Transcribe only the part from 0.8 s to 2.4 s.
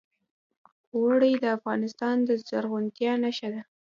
اوړي د افغانستان د